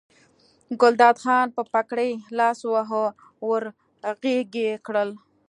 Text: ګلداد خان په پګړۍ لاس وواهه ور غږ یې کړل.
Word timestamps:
ګلداد 0.81 1.15
خان 1.23 1.47
په 1.55 1.61
پګړۍ 1.73 2.11
لاس 2.37 2.59
وواهه 2.63 3.03
ور 3.47 3.63
غږ 4.21 4.51
یې 4.63 4.71
کړل. 4.85 5.09